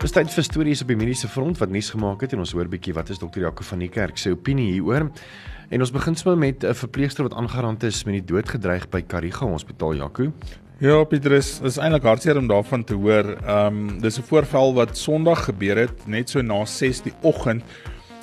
[0.00, 2.70] Dis tyd vir stories op die mediese front wat nuus gemaak het en ons hoor
[2.72, 5.10] bietjie wat is dokter Jaco van die Kerk se opinie hieroor.
[5.68, 9.02] En ons begin sommer met 'n verpleegster wat aangerand is met die dood gedreig by
[9.02, 10.32] Kariga Hospitaal Jaco.
[10.78, 13.36] Ja, Pieter, is is eintlik hartseer om daarvan te hoor.
[13.44, 17.62] Ehm um, dis 'n voorval wat Sondag gebeur het, net so na 6:00 die oggend,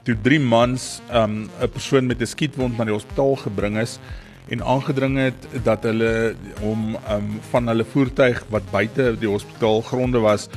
[0.04, 4.00] toe drie mans ehm um, 'n persoon met 'n skietwond na die hospitaal gebring is
[4.50, 9.82] en aangedring het dat hulle hom ehm um, van hulle voertuig wat buite die hospitaal
[9.82, 10.50] gronde was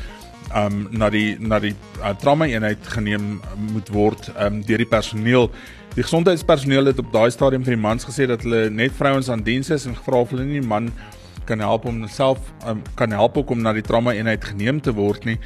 [0.57, 3.39] um na die na die uh, trauma eenheid geneem
[3.71, 5.51] moet word um deur die personeel.
[5.95, 9.43] Die gesondheidspersoneel het op daai stadium vir die mans gesê dat hulle net vrouens aan
[9.47, 10.91] diens is en gevra of hulle nie man
[11.49, 15.27] kan help om self um, kan help om na die trauma eenheid geneem te word
[15.27, 15.39] nie.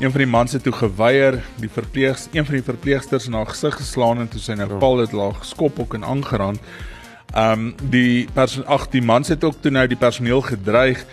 [0.00, 3.76] Een van die mans het toe geweier, die verpleegs een van die verpleegsters na gesig
[3.76, 6.60] geslaan en toe sy nou val het laag geskop ook en aangeraan.
[7.36, 11.04] Um die persoon ag die mans het ook toe nou die personeel gedreig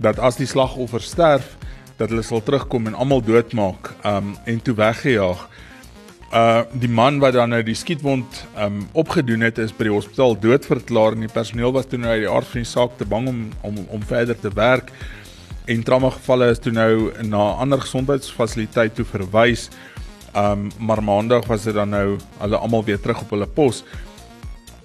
[0.00, 1.56] dat as die slagoffer sterf
[2.00, 5.42] dat hulle sal terugkom en almal doodmaak um en toe weggejaag.
[6.32, 10.36] Uh die man wat dan nou die skietwond um opgedoen het is by die hospitaal
[10.40, 13.28] doodverklaar en die personeel was toe nou uit die aard van die saak te bang
[13.28, 14.92] om om om verder te werk
[15.70, 19.68] en trauma gevalle is toe nou na ander gesondheidsfasiliteit toe verwys.
[20.34, 23.84] Um maar maandag was dit dan nou hulle almal weer terug op hulle pos.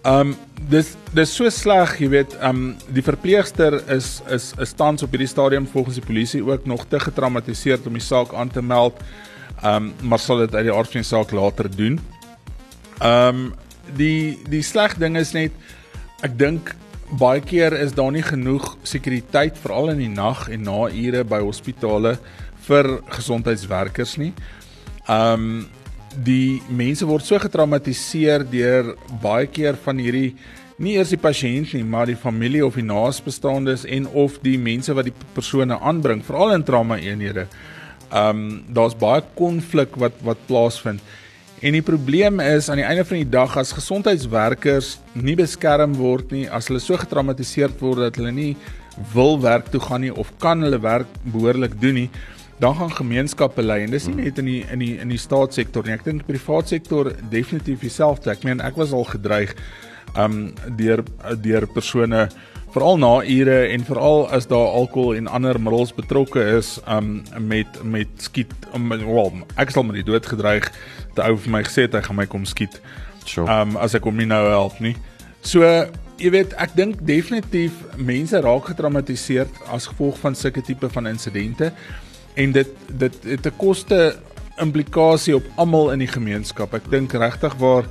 [0.05, 0.35] Um
[0.69, 5.29] dis dis so sleg, jy weet, um die verpleegster is is is tans op hierdie
[5.29, 9.01] stadium volgens die polisie ook nog te getraumatiseer om die saak aan te meld.
[9.65, 11.99] Um maar sal dit uit die aard van die saak later doen.
[13.01, 13.53] Um
[13.97, 15.57] die die sleg ding is net
[16.25, 16.75] ek dink
[17.17, 21.41] baie keer is daar nie genoeg sekuriteit veral in die nag en na ure by
[21.41, 22.15] hospitale
[22.69, 24.33] vir gesondheidswerkers nie.
[25.09, 25.65] Um
[26.23, 30.35] die mense word so getraumatiseer deur baie keer van hierdie
[30.77, 34.93] nie eers die pasiënt nie, maar die familie of die naasbestaandes en of die mense
[34.95, 37.47] wat die persone aanbring, veral in trauma eenhede.
[38.11, 41.03] Um daar's baie konflik wat wat plaasvind.
[41.63, 46.33] En die probleem is aan die einde van die dag as gesondheidswerkers nie beskerm word
[46.35, 48.51] nie, as hulle so getraumatiseer word dat hulle nie
[49.15, 52.09] wil werk toe gaan nie of kan hulle werk behoorlik doen nie,
[52.59, 55.83] dan gaan gemeenskappe lei en dis nie net in die in die in die staatssektor
[55.85, 55.95] nie.
[55.97, 58.31] Ek dink die private sektor definitief dieselfde.
[58.31, 59.55] Ek meen ek was al gedreig
[60.15, 61.03] um deur
[61.43, 62.27] deur persone
[62.75, 67.83] veral na ure en veral as daar alkohol en ander middels betrokke is um met
[67.83, 70.71] met skiet um, well, ek sal met die dood gedreig.
[71.15, 72.79] Die ou vir my gesê het hy gaan my kom skiet.
[73.25, 73.47] Sure.
[73.51, 74.95] Um as ek hom nie nou help nie.
[75.43, 75.67] So
[76.15, 81.73] jy weet ek dink definitief mense raak getraumatiseer as gevolg van sulke tipe van insidente
[82.35, 84.15] en dit dit het 'n koste
[84.61, 86.73] implikasie op almal in die gemeenskap.
[86.73, 87.85] Ek dink regtig waar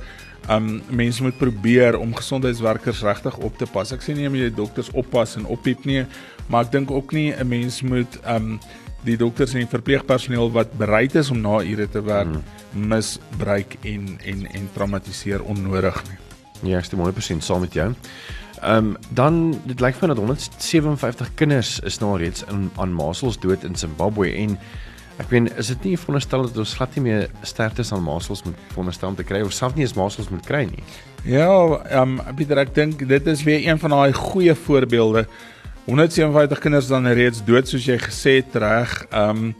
[0.49, 3.91] um mense moet probeer om gesondheidswerkers regtig op te pas.
[3.91, 6.05] Ek sê nie om jy dokters oppas en oppiep nie,
[6.47, 8.59] maar ek dink ook nie 'n mens moet um
[9.05, 12.43] die dokters en die verpleegpersoneel wat bereid is om na ure te werk hmm.
[12.89, 16.17] misbruik en en en traumatiseer onnodig nie.
[16.71, 17.93] Ja, ek stem 100% saam met jou.
[18.65, 19.35] Ehm um, dan
[19.69, 23.75] dit lyk vir my dat 157 kinders is nou reeds in aan masels dood in
[23.77, 24.55] Zimbabwe en
[25.21, 28.57] ek weet is dit nie veronderstel dat ons glad nie meer sterftes aan masels moet
[28.71, 30.81] veronderstel om te kry of self nie eens masels moet kry nie.
[31.29, 31.51] Ja,
[31.91, 35.27] ehm um, Pieter ek dink dit is weer een van daai goeie voorbeelde.
[35.85, 38.97] 157 kinders dan reeds dood soos jy gesê het reg.
[39.11, 39.55] Ehm um,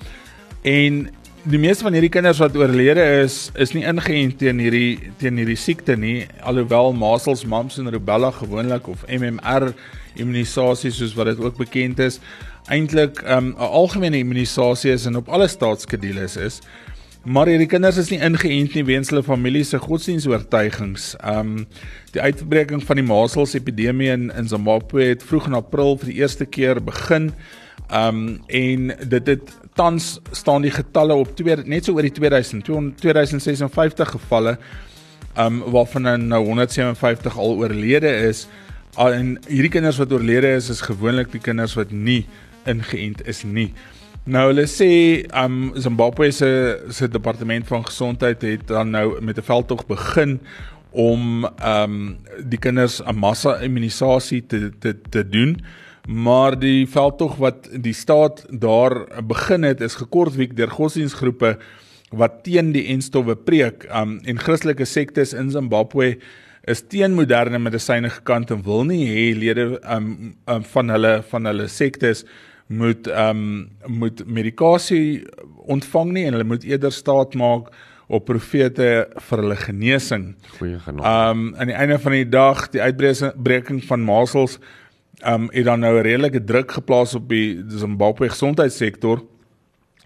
[0.65, 1.03] en
[1.45, 5.57] die meeste van hierdie kinders wat oorlede is, is nie ingeënt teen hierdie teen hierdie
[5.59, 9.69] siekte nie, alhoewel measles, mumps en rubella gewoonlik of MMR
[10.17, 12.17] immunisasie soos wat dit ook bekend is,
[12.73, 16.61] eintlik 'n um, algemene immunisasie is en op alle staatskedules is.
[17.25, 21.15] Maar hierdie kinders is nie ingeënt nie weens hulle familie se godsdienstoortuigings.
[21.25, 21.67] Um
[22.13, 26.19] die uitbreking van die measles epidemie in, in Zimbabwe het vroeg in April vir die
[26.21, 27.33] eerste keer begin.
[27.89, 32.63] Um en dit het tans staan die getalle op twee net so oor die 2000
[33.01, 34.57] 2056 gevalle
[35.37, 38.45] um waarvan nou 157 al oorlede is.
[38.97, 42.23] En hierdie kinders wat oorlede is is gewoonlik die kinders wat nie
[42.65, 43.73] ingeënt is nie.
[44.25, 44.89] Nou hulle sê
[45.37, 46.49] um Zimbabwe se
[46.89, 50.39] se departement van gesondheid het dan nou met 'n veldtog begin
[50.91, 55.59] om um die kinders 'n massa immunisasie te te te doen
[56.07, 61.55] maar die veldtog wat die staat daar begin het is gekortwiek deur godsdienstgroepe
[62.15, 66.15] wat teen die enstowwe preek um, en Christelike sektes in Zimbabwe
[66.69, 71.49] is teen moderne medisyne gekant en wil nie hê lede um, um van hulle van
[71.51, 72.25] hulle sektes
[72.67, 73.41] moet um
[73.87, 75.25] moet medikasie
[75.65, 77.73] ontvang nie en hulle moet eerder staat maak
[78.05, 80.25] op profete vir hulle genesing.
[80.59, 81.13] Goeie genade.
[81.31, 84.59] Um aan die einde van die dag, die uitbreking van masels
[85.23, 89.23] um het dan nou 'n redelike druk geplaas op die Zimbabwe gesondheidssektor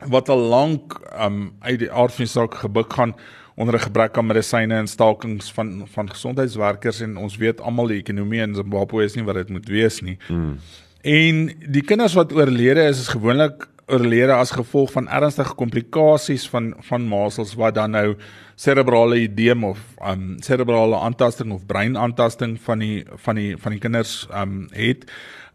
[0.08, 3.16] wat al lank um uit die aard van die saak gebuk gaan
[3.56, 8.00] onder 'n gebrek aan medisyne en stakings van van gesondheidswerkers en ons weet almal die
[8.00, 10.18] ekonomie in Zimbabwe is nie wat dit moet wees nie.
[10.28, 10.58] Mm.
[11.02, 16.74] En die kinders wat oorlede is is gewoonlik oorlede as gevolg van ernstige komplikasies van
[16.80, 18.16] van masels wat dan nou
[18.60, 24.26] serebrale edeem of um serebrale aantasting of breinaantasting van die van die van die kinders
[24.36, 25.06] um het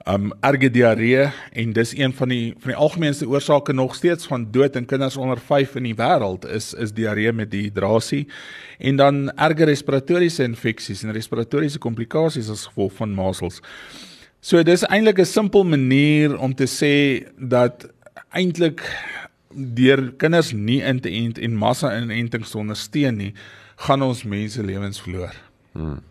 [0.08, 4.46] um erge diarree en dis een van die van die algemeenste oorsake nog steeds van
[4.52, 8.24] dood in kinders onder 5 in die wêreld is is diarree met dehydrasie
[8.78, 13.60] en dan erge respiratoriese infeksies en respiratoriese komplikasies as gevolg van masels.
[14.40, 17.88] So dis eintlik 'n simpel manier om te sê dat
[18.32, 18.80] eintlik
[19.54, 23.34] deur kinders nie in te ent en massa inentings te ondersteun nie,
[23.76, 25.34] gaan ons mense lewens verloor.
[25.72, 26.02] Hmm.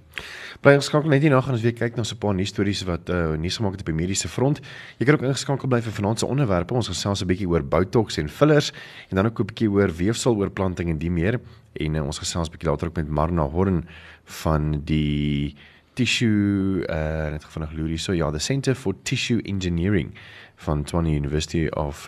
[0.64, 2.84] Bly geskakel net hier na gaan ons weer kyk na so 'n paar nuus stories
[2.88, 4.62] wat uh nuus gemaak het op die mediese front.
[4.98, 6.74] Jy kan ook ingeskakel bly vir vanaand se onderwerpe.
[6.74, 8.72] Ons gesels 'n bietjie oor botox en fillers
[9.10, 11.40] en dan ook 'n bietjie oor weefseloorplanting en die meer.
[11.74, 13.86] En uh, ons gesels 'n bietjie later ook met Marna Horn
[14.24, 15.56] van die
[15.96, 20.14] tissue uh net vanaand glorie so ja, the Center for Tissue Engineering
[20.56, 22.08] van Tshwane University of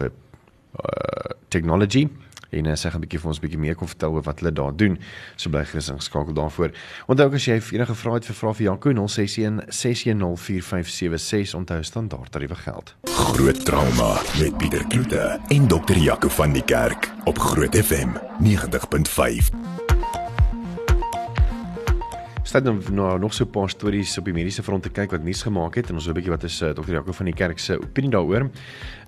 [0.76, 2.08] uh, Technology
[2.56, 4.54] en uh, sy gaan 'n bietjie vir ons bietjie meer kon vertel oor wat hulle
[4.54, 4.98] daar doen.
[5.36, 6.72] So bly gerus geskakel daarvoor.
[7.08, 12.56] Onthou as jy enige vrae het vir vra vir Jaco 061 6104576 onthou standaard tariewe
[12.56, 12.96] geld.
[13.04, 19.85] Groot trauma met Pieter Kloete en dokter Jaco van die Kerk op Groot FM 90.5.
[22.46, 25.24] Stad nou, nou nog so 'n paar stories op die mediese front te kyk wat
[25.24, 27.34] nuus gemaak het en ons wil 'n bietjie wat is uh, dokter Jaco van die
[27.34, 28.50] kerk se opinie daaroor.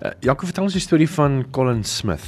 [0.02, 2.26] Uh, Jaco vertel ons die storie van Colin Smith.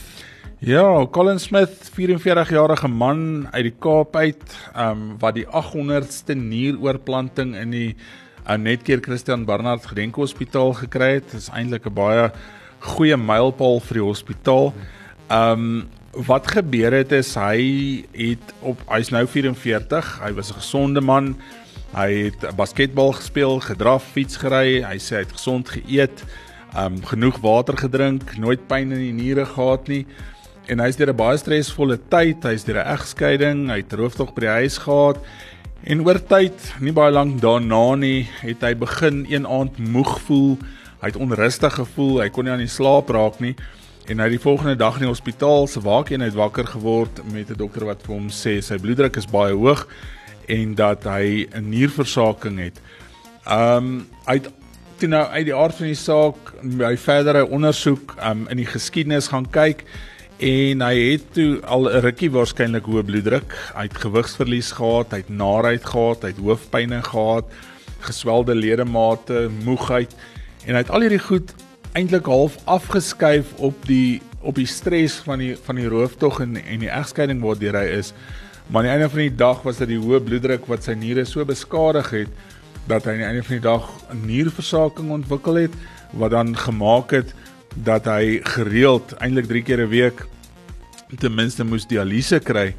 [0.60, 7.56] Ja, Colin Smith, 44-jarige man uit die Kaap uit, ehm um, wat die 800ste nieroorplanting
[7.56, 7.96] in die
[8.46, 11.34] uh, Netcare Christian Barnard Gedenkhospitaal gekry het.
[11.34, 12.30] Is eintlik 'n baie
[12.78, 14.74] goeie mylpaal vir die hospitaal.
[15.28, 20.58] Ehm um, wat gebeur het is hy het op hy's nou 44, hy was 'n
[20.58, 21.36] gesonde man.
[21.94, 26.24] Hy het basketbal gespeel, gedraf, fiets gery, hy sê hy het gesond geëet,
[26.76, 30.06] um genoeg water gedrink, nooit pyn in die niere gehad nie.
[30.68, 34.40] En hy's deur 'n baie stresvolle tyd, hy's deur 'n egskeiding, hy het rooftog by
[34.40, 35.18] die huis gehad.
[35.84, 40.58] En oor tyd, nie baie lank daarna nie, het hy begin een aand moeg voel.
[41.00, 43.56] Hy het onrustig gevoel, hy kon nie aan die slaap raak nie
[44.06, 47.84] en hy die volgende dag in die hospitaal se waakeenheid wakker geword met 'n dokter
[47.84, 49.86] wat vir hom sê sy bloeddruk is baie hoog
[50.48, 52.80] en dat hy 'n nierversaking het.
[53.46, 54.50] Um hy het
[54.98, 59.28] toe nou uit die aard van die saak hy verdere ondersoek um in die geskiedenis
[59.28, 59.84] gaan kyk
[60.40, 65.16] en hy het toe al 'n rukkie waarskynlik hoë bloeddruk, hy het gewigsverlies gehad, hy
[65.16, 67.44] het naarheid gehad, hy het hoofpynne gehad,
[68.00, 70.14] geswelde ledemate, moegheid
[70.66, 71.54] en hy het al hierdie goed
[71.92, 76.84] eintlik half afgeskuif op die op die stres van die van die rooftog en en
[76.84, 78.12] die egskeiding waardeur hy is.
[78.70, 81.24] Maar aan die einde van die dag was dit die hoë bloeddruk wat sy niere
[81.26, 82.30] so beskadig het
[82.88, 83.88] dat hy aan die einde van die dag
[84.22, 85.74] nierversaking ontwikkel het
[86.16, 87.34] wat dan gemaak het
[87.74, 90.24] dat hy gereeld eintlik 3 keer 'n week
[91.18, 92.74] ten minste moes dialyse kry.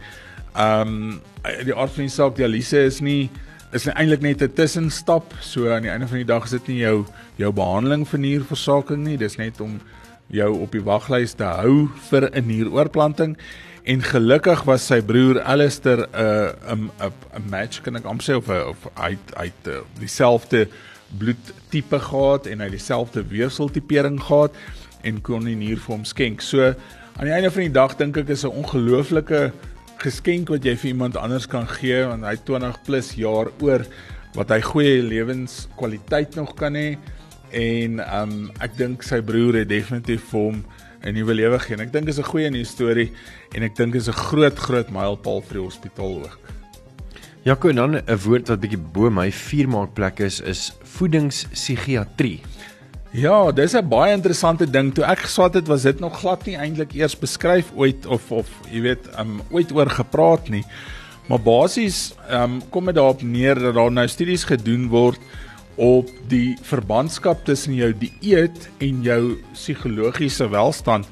[0.56, 3.30] Um die aard van die saak dialyse is nie
[3.72, 5.34] is eintlik net 'n tussenstap.
[5.40, 9.04] So aan die einde van die dag is dit nie jou jou behandeling vir nierversaking
[9.04, 9.80] nie, dis net om
[10.28, 13.38] jou op die waglys te hou vir 'n nieroorplanting.
[13.84, 18.50] En gelukkig was sy broer Alistair 'n 'n 'n match kan ek amper sê of
[18.50, 20.68] of hy hy het dieselfde
[21.18, 24.52] bloedtipe gehad en hy dieselfde weefseltipering gehad
[25.04, 26.42] en kon die nier vir hom skenk.
[26.42, 26.74] So
[27.18, 29.52] aan die einde van die dag dink ek is 'n ongelooflike
[30.02, 33.86] geskenk wat jy vir iemand anders kan gee want hy 20 plus jaar oor
[34.36, 36.96] wat hy goeie lewenskwaliteit nog kan hê
[37.52, 40.64] en um ek dink sy broer het definitief vir hom
[41.02, 41.82] 'n nuwe lewe gegee.
[41.82, 43.12] Ek dink is 'n goeie nuus storie
[43.56, 46.38] en ek dink is 'n groot groot mylpaal vir die hospitaal ook.
[47.44, 52.42] Ja, kon dan 'n woord wat bietjie bo my vuurmaakplek is is voedingspsigiatrie.
[53.12, 54.94] Ja, dis 'n baie interessante ding.
[54.94, 58.48] Toe ek geswat het, was dit nog glad nie eintlik eers beskryf ooit of of
[58.72, 60.64] jy weet, um ooit oor gepraat nie.
[61.28, 65.20] Maar basies um kom dit daarop neer dat daar nou studies gedoen word
[65.76, 71.06] op die verbandskap tussen jou dieet en jou psigologiese welstand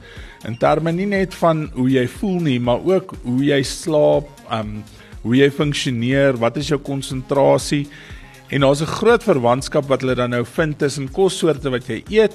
[0.47, 4.83] in terme nie net van hoe jy voel nie, maar ook hoe jy slaap, um
[5.21, 7.87] hoe jy funksioneer, wat is jou konsentrasie?
[8.49, 12.33] En daar's 'n groot verwantskap wat hulle dan nou vind tussen kossoorte wat jy eet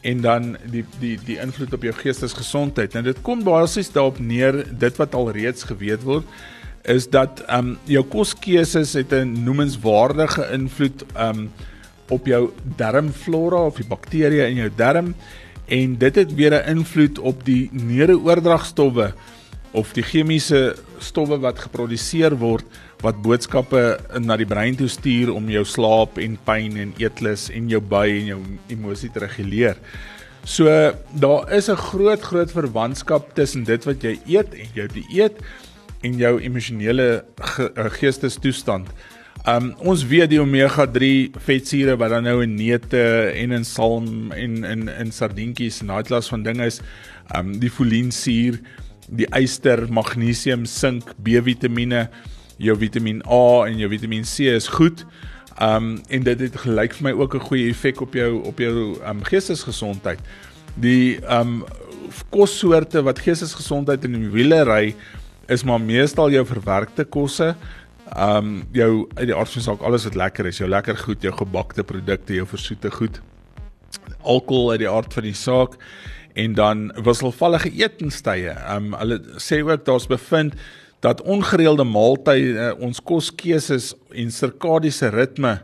[0.00, 2.92] en dan die die die invloed op jou geestesgesondheid.
[2.92, 6.24] Nou dit kom basies daarop neer dit wat al reeds geweet word
[6.82, 11.50] is dat ehm um, jou koskeuses het 'n noemenswaardige invloed ehm um,
[12.08, 15.14] op jou darmflora of die bakterieë in jou darm
[15.66, 19.14] en dit het weer 'n invloed op die neuroordragstowwe
[19.70, 22.64] of die chemiese stowwe wat geproduseer word
[23.02, 23.82] wat boodskappe
[24.22, 28.06] na die brein toe stuur om jou slaap en pyn en eetlus en jou by
[28.20, 28.40] en jou
[28.74, 29.80] emosie te reguleer.
[30.44, 30.66] So
[31.14, 35.36] daar is 'n groot groot verwantskap tussen dit wat jy eet en jou dieet
[36.02, 38.88] en jou emosionele ge eh, geestestoestand.
[39.46, 44.32] Um ons weet die omega 3 vetsure wat dan nou in neute en in salm
[44.32, 46.80] en in in sardientjies en daai klas van dinge is,
[47.34, 48.60] um die folinsuur,
[49.08, 52.08] die yster, magnesium, sink, B-vitamiene,
[52.62, 55.04] jou Vitamiin A en jou Vitamiin C is goed.
[55.60, 58.96] Um en dit het gelyk vir my ook 'n goeie effek op jou op jou
[59.08, 60.18] um geestesgesondheid.
[60.74, 61.64] Die um
[62.30, 64.94] kossoorte wat geestesgesondheid in die wiele ry
[65.48, 67.54] is maar meestal jou verwerkte kosse.
[68.16, 71.32] Um jou uit die aard van saak alles wat lekker is, jou lekker goed, jou
[71.32, 73.20] gebakte produkte, jou versoete goed.
[74.22, 75.76] Alkohol uit die aard van die saak
[76.34, 78.56] en dan wisselvallige etenstye.
[78.76, 80.54] Um hulle sê ook daar's bevind
[81.02, 85.58] dat ongereelde maaltye ons koskeuses en sirkadiese ritme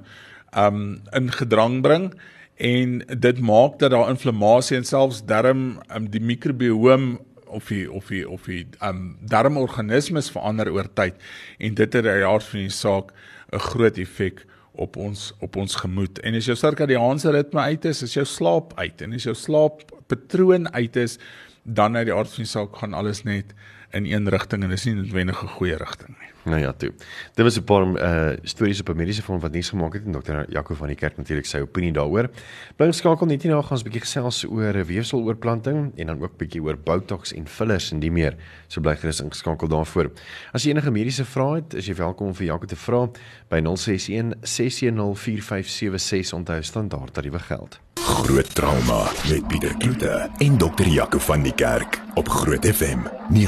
[0.57, 2.11] um in gedrang bring
[2.59, 8.11] en dit maak dat daar inflammasie en selfs darm um, die mikrobiome of die of
[8.11, 11.15] die of die um darmorganismes verander oor tyd
[11.59, 13.15] en dit het uit jaar van die saak
[13.53, 16.19] 'n groot effek op ons op ons gemoed.
[16.19, 20.69] En as jou sirkadiaanse ritme uit is, is jou slaap uit en as jou slaappatroon
[20.75, 21.19] uit is,
[21.63, 23.55] dan uit die aard van die saak gaan alles net
[23.91, 26.29] in een rigting en dis nie noodwendig 'n goeie rigting nie.
[26.49, 26.93] Nou ja, toe.
[27.35, 30.13] Dit was 'n paar uh stories op 'n mediese front wat nuus gemaak het en
[30.13, 32.31] dokter Jaco van die kerk natuurlik sy opinie daaroor.
[32.77, 36.37] Bly skakel net hier nou gaan ons 'n bietjie gesels oor weefseloorplanting en dan ook
[36.37, 38.37] bietjie oor botox en fillers en die meer.
[38.67, 40.11] So bly gerus ingeskakel daarvoor.
[40.53, 43.09] As jy enige mediese vrae het, is jy welkom om vir Jaco te vra
[43.49, 47.81] by 061 610 4576 onthou standaard tariewe geld.
[48.09, 52.99] Groot trauma met Pieter Kloete en dokter Jaco van die kerk op Groot FM
[53.35, 53.39] 90.5.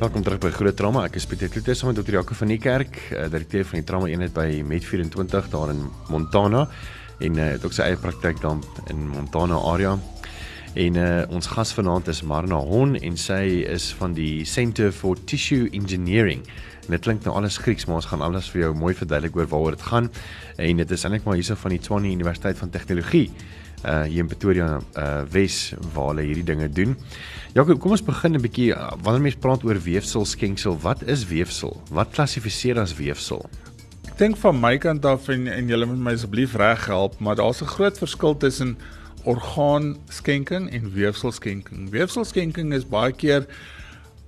[0.00, 1.02] Welkom terug by Groot Trauma.
[1.04, 2.14] Ek is Pieter Kloete saam met Dr.
[2.16, 6.62] Jaco van die Kerk, uh, direkteur van die trauma eenheid by Med24 daar in Montana
[7.20, 9.92] en uh, het ook sy eie praktyk dan in Montana area.
[10.72, 15.20] En uh, ons gas vanaand is Marna Hon en sy is van die Center for
[15.28, 16.48] Tissue Engineering.
[16.86, 19.52] En dit klink nou alles Grieks, maar ons gaan alles vir jou mooi verduidelik oor
[19.52, 20.08] waaroor dit gaan.
[20.56, 23.26] En dit is eintlik maar hierso van die Tshwane Universiteit van Tegnologie
[23.84, 26.96] uh hier in Pretoria uh Wes waar hulle hierdie dinge doen.
[27.54, 31.26] Ja, kom ons begin 'n bietjie uh, wanneer mense praat oor weefsel skenksel, wat is
[31.26, 31.80] weefsel?
[31.90, 33.48] Wat klassifiseer as weefsel?
[34.06, 37.36] Ek dink van my kant af en en julle moet my asseblief reg help, maar
[37.36, 38.78] daar's 'n groot verskil tussen
[39.24, 41.90] orgaanskenking en weefselskenking.
[41.90, 43.46] Weefselskenking is baie keer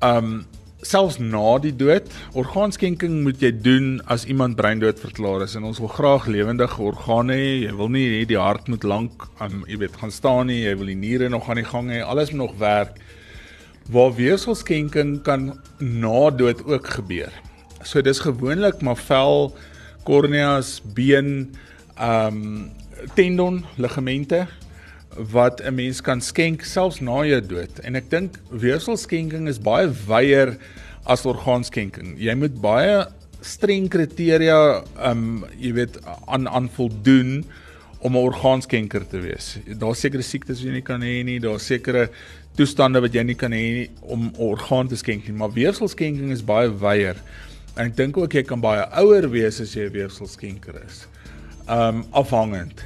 [0.01, 0.45] um
[0.83, 2.09] selfs na die dood.
[2.39, 7.37] Orgaanskenking moet jy doen as iemand breindood verklaar is en ons wil graag lewendige organe
[7.39, 7.51] hê.
[7.67, 10.63] Jy wil nie hê die hart moet lank aan um, jy weet gaan staan nie.
[10.65, 12.03] Jy wil die niere nog aan die gang hê.
[12.03, 12.99] Alles moet nog werk.
[13.93, 17.33] Waar weefselskenking kan na dood ook gebeur.
[17.83, 19.51] So dis gewoonlik maar vel,
[20.07, 21.53] korneas, been,
[21.97, 22.71] ehm um,
[23.19, 24.45] tendon, ligamente
[25.17, 27.79] wat 'n mens kan skenk selfs na jou dood.
[27.85, 30.57] En ek dink weefselskenking is baie wyeer
[31.05, 32.17] as orgaanskenking.
[32.19, 33.07] Jy moet baie
[33.41, 37.45] streng kriteria um jy weet aan aan voldoen
[38.01, 39.59] om 'n orgaanskenker te wees.
[39.67, 42.09] Daar's sekere siektes wat jy nie kan hê nie, daar's sekere
[42.57, 46.43] toestande wat jy nie kan hê om 'n orgaan te skenk nie, maar weefselskenking is
[46.43, 47.17] baie wyeer.
[47.77, 51.07] En ek dink ook jy kan baie ouer wees as jy 'n weefselskenker is.
[51.69, 52.85] Um afhangend.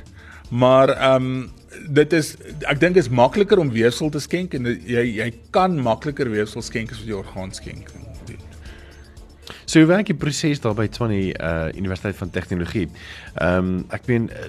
[0.50, 1.50] Maar um
[1.88, 2.34] dit is
[2.68, 6.92] ek dink is makliker om weefsel te skenk en jy jy kan makliker weefsel skenk
[6.92, 7.92] as wat jy orgaan skenk.
[9.66, 12.86] So hoe werk die proses daar by Tshwane uh Universiteit van Tegnologie?
[13.34, 14.44] Ehm um, ek meen uh,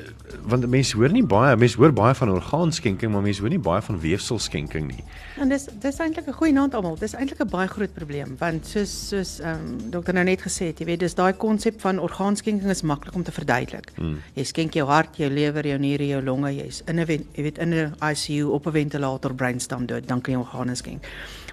[0.46, 3.82] want mense hoor nie baie, mense hoor baie van orgaanskenking, maar mense hoor nie baie
[3.82, 5.02] van weefselskenking nie.
[5.42, 7.00] En dis dis eintlik 'n goeie naam almal.
[7.02, 10.70] Dis eintlik 'n baie groot probleem want soos soos ehm um, dokter nou net gesê
[10.70, 13.90] het, jy weet, dis daai konsep van orgaanskenking is maklik om te verduidelik.
[13.96, 14.22] Hmm.
[14.36, 17.58] Jy skenk jou hart, jou lewer, jou niere, jou longe, jy's in 'n jy weet
[17.58, 21.08] in 'n ICU op 'n ventilator brainstem dood, dan kan jy organe skenk.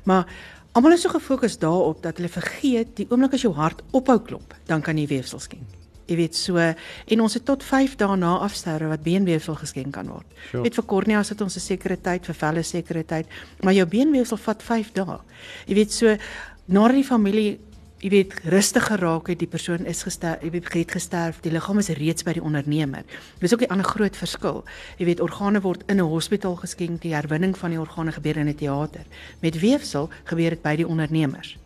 [0.04, 0.26] Maar
[0.74, 4.56] Almal is so gefokus daarop dat hulle vergeet die oomblik as jou hart ophou klop,
[4.66, 5.68] dan kan jy weefsel skenk.
[6.08, 10.10] Jy weet so en ons het tot 5 dae na afsterwe wat beenweefsel geskenk kan
[10.10, 10.26] word.
[10.50, 10.64] Sure.
[10.66, 13.26] weet vir korneas het ons 'n sekere tyd, vir velle sekere tyd,
[13.62, 15.18] maar jou beenweefsel vat 5 dae.
[15.66, 16.16] Jy weet so
[16.66, 17.58] nadat die familie
[18.04, 21.80] jy weet rustig geraak het, die persoon is gesterf, jy weet het gesterf, die liggaam
[21.80, 23.04] is reeds by die ondernemer.
[23.40, 24.64] Dis ook 'n ander groot verskil.
[24.98, 28.48] Jy weet organe word in 'n hospitaal geskenk, die herwinning van die organe gebeur in
[28.48, 29.04] 'n teater.
[29.40, 31.56] Met weefsel gebeur dit by die ondernemers.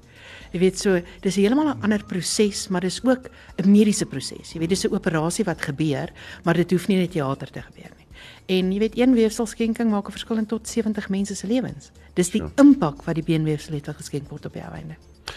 [0.52, 4.52] Jy weet so, dis heeltemal 'n ander proses, maar dis ook 'n mediese proses.
[4.52, 6.12] Jy weet dis 'n operasie wat gebeur,
[6.44, 8.06] maar dit hoef nie in 'n teater te gebeur nie.
[8.46, 11.90] En jy weet een weefselskenking maak 'n verskil in tot 70 mense se lewens.
[12.14, 14.94] Dis die impak wat die beenweefsel het wat geskenk word op die einde.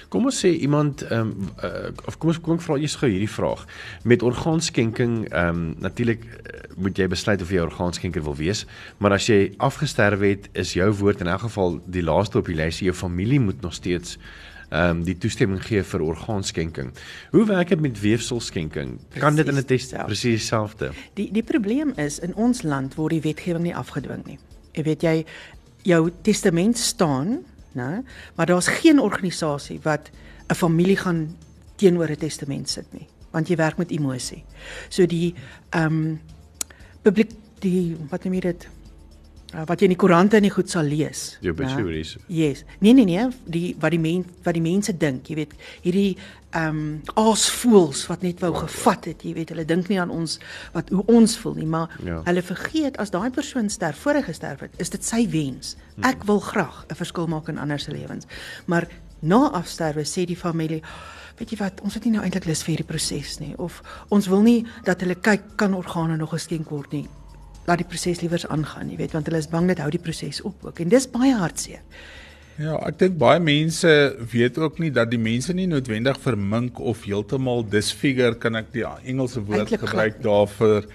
[0.09, 3.09] Kom ons sê iemand ehm um, uh, of kom ons kom ek vra eers gou
[3.09, 3.65] hierdie vraag.
[4.03, 8.65] Met orgaanskenking ehm um, natuurlik uh, moet jy besluit of jy 'n orgaanskenker wil wees,
[8.97, 12.55] maar as jy afgesterwe het, is jou woord in elk geval die laaste op die
[12.55, 12.85] lysie.
[12.85, 14.17] Jou familie moet nog steeds
[14.71, 16.91] ehm um, die toestemming gee vir orgaanskenking.
[17.31, 18.99] Hoe werk dit met weefselskenking?
[19.19, 20.05] Kan dit in 'n test dieselfde.
[20.05, 20.91] presies dieselfde?
[21.13, 24.39] Die die probleem is in ons land word die wetgewing nie afgedwing nie.
[24.71, 25.25] Jy weet jy
[25.83, 27.43] jou testament staan,
[27.73, 28.03] né?
[28.35, 30.09] Maar daar's geen organisasie wat
[30.47, 31.35] 'n familie gaan
[31.75, 34.43] teenoor 'n testament sit nie, want jy werk met emosie.
[34.89, 35.33] So die
[35.69, 36.21] ehm um,
[37.01, 38.67] publiek die wat noem jy dit?
[39.51, 41.37] Uh, wat jy in die koerante en die goed sal lees.
[41.41, 41.49] Né?
[41.51, 42.13] obituaries.
[42.31, 42.63] Yes.
[42.79, 46.17] Nee nee nee, die wat die men wat die mense dink, jy weet, hierdie
[46.51, 50.37] ehm um, aasvoels wat net wou gevat het, jy weet, hulle dink nie aan ons
[50.73, 52.21] wat hoe ons voel nie, maar Ja.
[52.25, 55.75] hulle vergeet as daai persoon sterf, hy gesterf het, is dit sy wens.
[56.03, 58.25] Ek wil graag 'n verskil maak in ander se lewens.
[58.65, 58.87] Maar
[59.19, 60.81] na afsterwe sê die familie
[61.37, 64.27] Weet jy wat, ons het nie nou eintlik lus vir hierdie proses nie of ons
[64.27, 67.07] wil nie dat hulle kyk kan organe nog geskenk word nie.
[67.71, 70.41] Laat die proses liewers aangaan, jy weet, want hulle is bang dit hou die proses
[70.43, 71.79] op ook en dis baie hartseer.
[72.59, 73.89] Ja, ek dink baie mense
[74.33, 78.83] weet ook nie dat die mense nie noodwendig vermink of heeltemal disfigure kan ek die
[78.83, 80.89] Engelse woord Eintlik gebruik glad daarvoor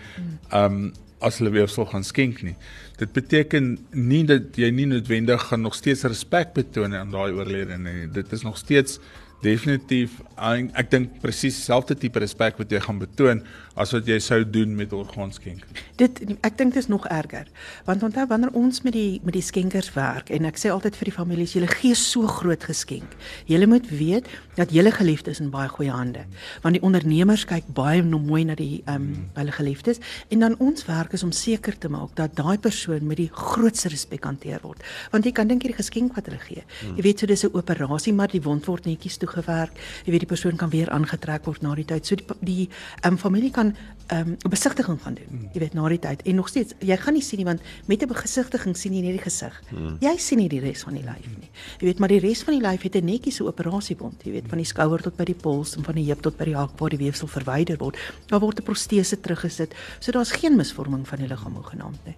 [0.60, 0.80] um
[1.24, 2.52] as hulle weefsel gaan skenk nie.
[3.00, 7.94] Dit beteken nie dat jy nie noodwendig gaan nog steeds respek betoon aan daai oorledene
[8.02, 8.10] nie.
[8.12, 9.00] Dit is nog steeds
[9.44, 13.42] definitief ek dink presies dieselfde tipe respek wat jy gaan betoon
[13.76, 15.80] as wat jy sou doen met orgaanskenking.
[16.00, 17.48] Dit ek dink dit is nog erger.
[17.84, 21.10] Want onthou wanneer ons met die met die skenkers werk en ek sê altyd vir
[21.10, 23.16] die families, julle gee so groot geskenk.
[23.48, 26.24] Julle moet weet dat julle geliefdes in baie goeie hande.
[26.64, 30.00] Want die ondernemers kyk baie mooi na die ehm um, hulle geliefdes
[30.32, 33.92] en dan ons werk is om seker te maak dat daai persoon met die grootste
[33.92, 34.80] respek hanteer word.
[35.12, 36.64] Want jy kan dink hierdie geskenk wat hulle gee.
[36.96, 39.72] Jy weet so dis 'n operasie maar die wond word netjies toegewerk.
[40.04, 42.06] Jy weet die persoon kan weer aangetrek word na die tyd.
[42.06, 42.68] So die die
[43.02, 43.65] ehm um, familie kan
[44.06, 45.48] ehm um, 'n besigtiging gaan doen.
[45.52, 48.02] Jy weet na die tyd en nog steeds jy gaan nie sien nie want met
[48.02, 49.62] 'n besigtiging sien jy net die gesig.
[50.00, 51.50] Jy sien nie die res van die lyf nie.
[51.78, 54.22] Jy weet maar die res van die lyf het 'n netjiese operasiebond.
[54.24, 56.44] Jy weet van die skouer tot by die pols en van die heup tot by
[56.44, 57.96] die hak waar die weefsel verwyder word.
[58.26, 59.74] Daar word 'n protese teruggesit.
[59.98, 62.14] So daar's geen misvorming van die liggaam hoegenaamd nie.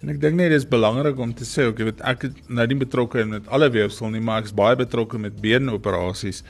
[0.00, 2.66] En ek dink net dis belangrik om te sê ook, jy weet ek is nou
[2.66, 6.42] nie betrokke met alle weefsel nie, maar ek's baie betrokke met beenoperasies.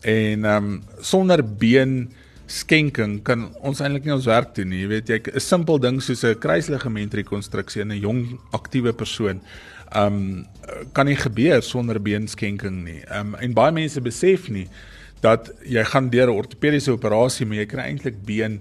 [0.00, 2.12] En ehm um, sonder been
[2.46, 4.82] skenking kan ons eintlik nie ons werk doen nie.
[4.82, 9.40] Jy weet jy 'n simpel ding soos 'n kruisligamentrekonstruksie in 'n jong aktiewe persoon
[9.92, 10.46] ehm um,
[10.92, 13.00] kan nie gebeur sonder beenskenking nie.
[13.08, 14.68] Ehm um, en baie mense besef nie
[15.20, 18.60] dat jy gaan deur 'n ortopediese operasie, maar jy kry eintlik been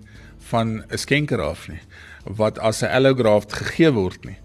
[0.49, 1.81] van 'n skenker af nie
[2.23, 4.37] wat as 'n allograft gegee word nie.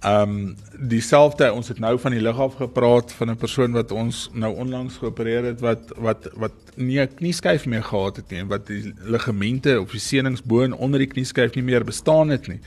[0.00, 3.92] Ehm um, dieselfde ons het nou van die lig af gepraat van 'n persoon wat
[3.92, 8.38] ons nou onlangs geopereer het wat wat wat nie 'n knieskyf meer gehad het nie
[8.38, 12.28] en wat die ligamente of die senings bo en onder die knieskyf nie meer bestaan
[12.28, 12.60] het nie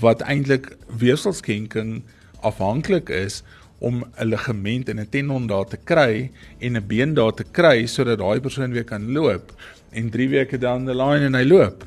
[0.00, 2.02] wat eintlik weefselskenking
[2.40, 3.42] afhanklik is
[3.78, 7.86] om 'n ligament en 'n tendon daar te kry en 'n been daar te kry
[7.86, 9.52] sodat daai persoon weer kan loop
[9.90, 11.84] en 3 weke down the line en hy loop.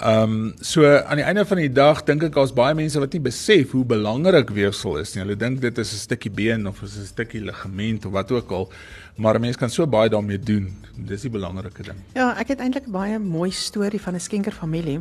[0.00, 3.12] Ehm um, so aan die einde van die dag dink ek daar's baie mense wat
[3.12, 5.20] nie besef hoe belangrik weefsel is nie.
[5.20, 8.50] Hulle dink dit is 'n stukkie been of is 'n stukkie ligament of wat ook
[8.50, 8.72] al,
[9.16, 10.72] maar 'n mens kan so baie daarmee doen.
[10.96, 11.98] Dis die belangrike ding.
[12.14, 15.00] Ja, ek het eintlik 'n baie mooi storie van 'n skenker familie.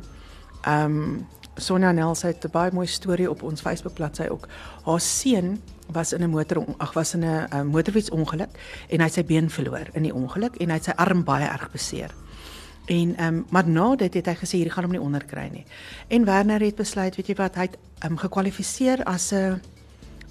[0.62, 4.48] Ehm um, Sonja Nels het 'n baie mooi storie op ons Facebook bladsy ook.
[4.84, 8.50] Haar seun was in 'n motor ag was in 'n uh, motorfietsongeluk
[8.90, 11.48] en hy het sy been verloor in die ongeluk en hy het sy arm baie
[11.48, 12.12] erg beseer.
[12.86, 15.66] En ehm um, maar na dit het hy gesê hierdie gaan hom nie onderkry nie.
[16.08, 19.62] En Werner het besluit, weet jy wat, hy het ehm um, gekwalifiseer as 'n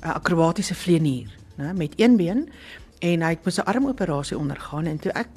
[0.01, 2.49] akrobatiese vlieënier, né, met een been
[2.99, 5.29] en hy het moes 'n armoperasie ondergaan en toe ek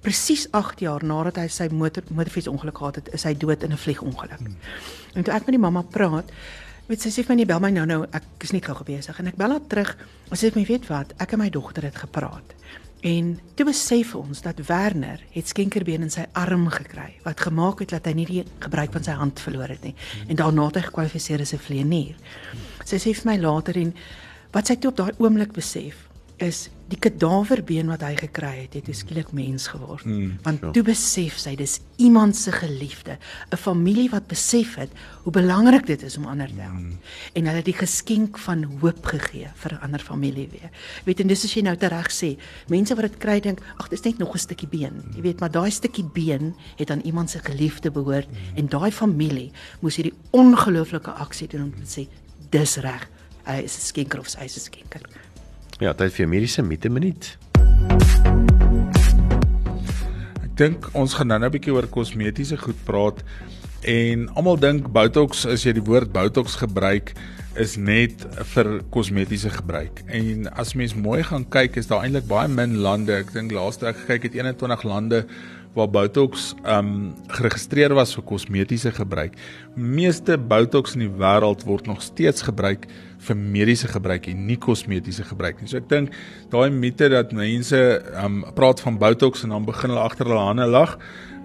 [0.00, 3.76] presies 8 jaar nadat hy sy motor motorfietsongeluk gehad het, is hy dood in 'n
[3.76, 4.38] vliegongeluk.
[4.38, 4.56] Hmm.
[5.14, 6.30] En toe ek met die mamma praat,
[6.86, 9.18] weet sy sê vir my nee, bel my nou nou, ek is nie gou besig
[9.18, 9.96] en ek bel haar terug.
[10.32, 12.54] Sy sê my weet wat, ek en my dogter het gepraat.
[13.00, 17.92] En toe besef ons dat Werner het skenkerbeen in sy arm gekry wat gemaak het
[17.92, 19.94] dat hy nie die gebruik van sy hand verloor het nie
[20.26, 22.16] en daarna het hy gekwalifiseer as 'n vlieënier.
[22.84, 23.94] Sy sê vir my later en
[24.52, 26.08] wat sy toe op daai oomblik besef
[26.42, 30.04] is die kadaverbeen wat hy gekry het, het skielik mens geword.
[30.06, 33.18] Mm, Want toe besef sy dis iemand se geliefde,
[33.50, 34.90] 'n familie wat besef het
[35.24, 36.78] hoe belangrik dit is om ander te help.
[36.78, 36.98] Mm.
[37.32, 40.70] En hulle het die geskenk van hoop gegee vir 'n ander familie weer.
[41.04, 44.02] Weet en dis as jy nou tereg sê, mense wat dit kry dink, ag dis
[44.02, 45.02] net nog 'n stukkie been.
[45.16, 48.56] Jy weet, maar daai stukkie been het aan iemand se geliefde behoort mm.
[48.56, 52.08] en daai familie moes hierdie ongelooflike aksie doen om te sê
[52.50, 53.08] dis reg.
[53.44, 55.02] Hy is 'n skenker of sy is 'n skenker.
[55.76, 57.26] Ja, tyd vir mediese mite minuut.
[60.40, 63.20] Ek dink ons gaan nou 'n bietjie oor kosmetiese goed praat
[63.84, 67.12] en almal dink Botox as jy die woord Botox gebruik
[67.60, 70.00] is net vir kosmetiese gebruik.
[70.08, 73.12] En as mens mooi gaan kyk, is daar eintlik baie min lande.
[73.12, 75.26] Ek dink laaste ek gekyk het 21 lande
[75.76, 79.36] waar Botox um geregistreer was vir kosmetiese gebruik.
[79.76, 82.88] Meeste Botox in die wêreld word nog steeds gebruik
[83.26, 85.68] vir mediese gebruik en nie kosmetiese gebruik nie.
[85.70, 86.16] So ek dink
[86.52, 87.82] daai mite dat mense
[88.24, 90.96] um praat van Botox en dan begin hulle agter hulle hande lag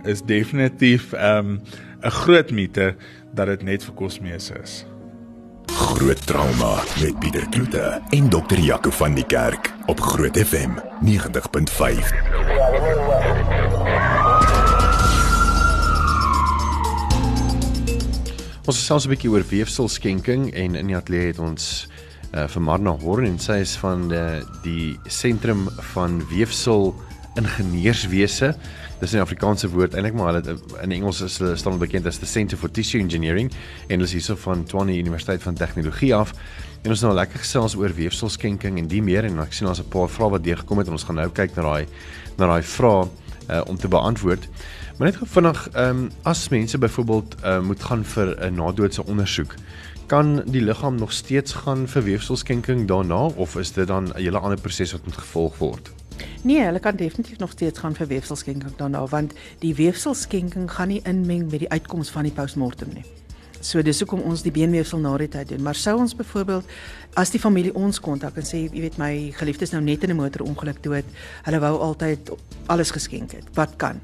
[0.07, 1.59] is definitief um
[2.01, 2.95] 'n groot mite
[3.33, 4.85] dat dit net vir kosmese is.
[5.71, 10.71] Groot trauma met Pieter Kloete en dokter Jaco van die Kerk op Groot FM
[11.05, 12.60] 90.5.
[18.61, 21.87] Ons het selfs 'n bietjie oor weefselskenking en in die ateljee het ons
[22.35, 25.63] uh, vir Marna Horn en sy is van die die sentrum
[25.95, 26.93] van weefsel
[27.41, 28.53] ingenieurswese.
[28.99, 32.25] Dis 'n Afrikaanse woord eintlik maar hulle in Engels is hulle staan bekend as the
[32.25, 33.49] Centre for Tissue Engineering
[33.87, 36.31] en hulle is hierso van Tshwane Universiteit van Tegnologie af.
[36.83, 39.89] En ons nou lekker gesels oor weefselskenking en die meer en ek sien ons 'n
[39.89, 41.87] paar vrae wat deurgekom het en ons gaan nou kyk na daai
[42.37, 43.09] na daai vrae
[43.49, 44.47] uh, om te beantwoord.
[44.97, 49.55] Maar net vinnig, ehm um, as mense byvoorbeeld uh, moet gaan vir 'n nadoodse ondersoek,
[50.05, 54.39] kan die liggaam nog steeds gaan vir weefselskenking daarna of is dit dan 'n hele
[54.39, 55.91] ander proses wat moet gevolg word?
[56.41, 61.01] Nee, hulle kan definitief nog steeds gaan vir weefselskenking daarna want die weefselskenking gaan nie
[61.03, 63.05] inmeng met die uitkoms van die postmortem nie.
[63.61, 65.61] So dis hoekom ons die beenweefsel na die tyd doen.
[65.61, 66.65] Maar sou ons byvoorbeeld
[67.13, 70.09] as die familie ons kontak en sê jy weet my geliefde is nou net in
[70.09, 71.05] 'n motorongeluk dood,
[71.43, 72.31] hulle wou altyd
[72.65, 73.45] alles geskenk het.
[73.53, 74.01] Wat kan?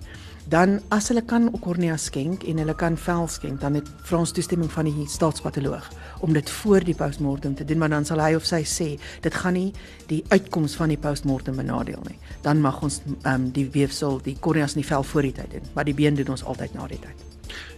[0.50, 4.72] Dan as hulle kan kornea skenk en hulle kan vel skenk dan het Frans toestemming
[4.72, 5.90] van die staatspatoloog
[6.24, 8.88] om dit voor die postmortem te doen maar dan sal hy of sy sê
[9.22, 9.74] dit gaan nie
[10.08, 12.18] die uitkoms van die postmortem benadeel nie.
[12.42, 15.68] Dan mag ons um, die weefsel die korneas in die vel voor die tyd doen
[15.76, 17.26] maar die been doen ons altyd na die tyd.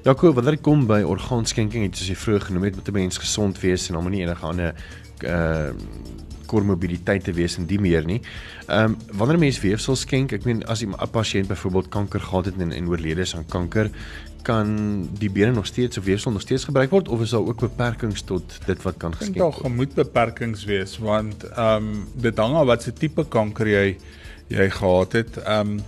[0.05, 3.59] Jaco wanneer dit kom by orgaanskenking het jy vroeër genoem het moet 'n mens gesond
[3.65, 4.75] wees en hom nie enige ander
[5.25, 5.73] uh
[6.49, 8.21] komorbiditeit te wees en die meer nie.
[8.67, 12.45] Ehm um, wanneer 'n mens weefsel skenk, ek meen as 'n pasiënt byvoorbeeld kanker gehad
[12.45, 13.89] het en, en oorlede is aan kanker,
[14.41, 14.69] kan
[15.19, 18.21] die bene nog steeds of weefsel nog steeds gebruik word of is daar ook beperkings
[18.21, 19.61] tot dit wat kan geskenk word?
[19.63, 23.97] Daar moet beperkings wees want ehm um, dit hang af wat se tipe kanker jy
[24.49, 25.41] jy gehad het.
[25.43, 25.81] Ehm um,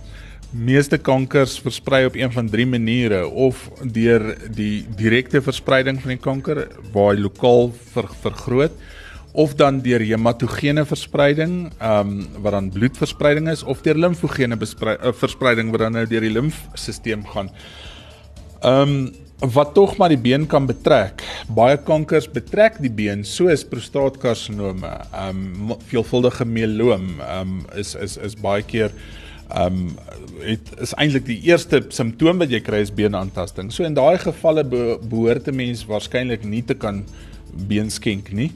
[0.52, 6.20] meeste kankers versprei op een van drie maniere of deur die direkte verspreiding van die
[6.20, 8.76] kanker waar hy lokaal ver, vergroot
[9.32, 15.12] of dan deur hematogene verspreiding, ehm um, wat dan bloedverspreiding is of deur limfogene uh,
[15.12, 17.50] verspreiding wat dan nou deur die limfstelsel gaan.
[18.60, 21.24] Ehm um, wat tog maar die been kan betrek.
[21.50, 25.40] Baie kankers betrek die been soos prostaatkarsinome, ehm
[25.70, 28.92] um, veelvuldige meloom, ehm um, is is is baie keer
[29.48, 29.88] ehm um,
[30.42, 33.72] dit is eintlik die eerste simptoom wat jy kry is beenaantasting.
[33.72, 37.04] So in daai gevalle behoort 'n mens waarskynlik nie te kan
[37.68, 38.52] beenskenk nie.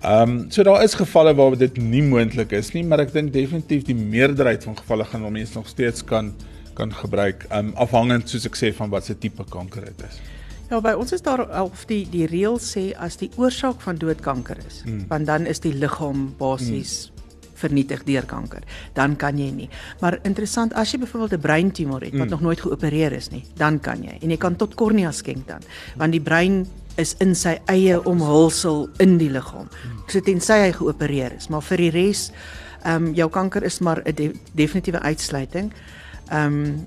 [0.00, 3.34] Ehm um, so daar is gevalle waar dit nie moontlik is nie, maar ek dink
[3.34, 6.32] definitief die meerderheid van gevalle gaan om mense nog steeds kan
[6.74, 10.16] kan gebruik, ehm um, afhangend soos ek sê van wat se tipe kanker dit is.
[10.70, 14.24] Ja, by ons is daar of die die reël sê as die oorsaak van dood
[14.24, 15.04] kanker is, hmm.
[15.12, 17.20] want dan is die liggaam basies hmm.
[17.60, 18.64] vernietig deur kanker.
[18.96, 19.68] Dan kan jy nie.
[20.00, 22.30] Maar interessant, as jy byvoorbeeld 'n breintumor het wat mm.
[22.30, 24.16] nog nooit geopereer is nie, dan kan jy.
[24.22, 25.60] En jy kan tot kornea skenk dan,
[25.96, 26.66] want die brein
[27.00, 29.68] is in sy eie omhulsel in die liggaam.
[30.10, 32.30] So tensy hy geopereer is, maar vir die res
[32.80, 35.72] ehm um, jou kanker is maar 'n de definitiewe uitsluiting.
[36.30, 36.86] Ehm um,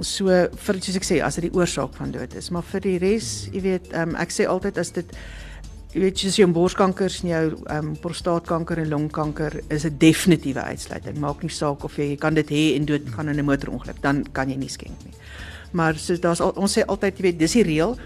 [0.00, 2.98] so vir soos ek sê as dit die oorsaak van dood is, maar vir die
[2.98, 5.06] res, jy weet, ehm um, ek sê altyd as dit
[5.94, 10.60] jy weet jy sien borskanker en jou ehm um, prostaatkanker en longkanker is 'n definitiewe
[10.60, 11.18] uitsluiting.
[11.18, 14.02] Maak nie saak of jy, jy kan dit hê en dood gaan in 'n motorongeluk,
[14.02, 15.14] dan kan jy nie skenk nie.
[15.72, 17.96] Maar so daar's ons sê altyd jy weet dis die reël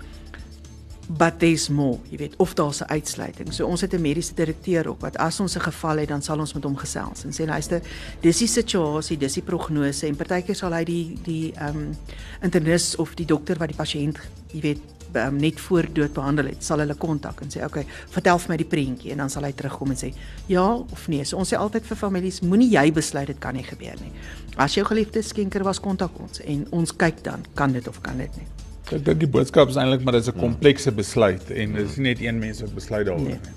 [1.09, 3.53] but there's more, jy weet, of daar's 'n uitsluiting.
[3.53, 6.39] So ons het 'n mediese direkteur ook wat as ons 'n geval het, dan sal
[6.39, 7.81] ons met hom gesels en sê luister,
[8.21, 11.97] dis die situasie, dis die prognose en partykeer sal hy die die ehm um,
[12.43, 14.19] internis of die dokter wat die pasiënt,
[14.53, 14.81] jy weet,
[15.15, 18.49] um, net voor dood behandel het, sal hulle kontak en sê, "Oké, okay, vertel vir
[18.49, 20.15] my die prentjie." En dan sal hy terugkom en sê,
[20.47, 23.65] "Ja of nee." So ons sê altyd vir families, moenie jy besluit dit kan nie
[23.65, 24.13] gebeur nie.
[24.57, 28.17] As jou geliefde skenker was, kontak ons en ons kyk dan, kan dit of kan
[28.17, 28.58] dit nie.
[28.93, 31.97] Ek dink die boodskap is eintlik maar dit is 'n komplekse besluit en dit is
[31.97, 33.39] nie net een mens wat besluit daaroor nee.
[33.39, 33.57] nie.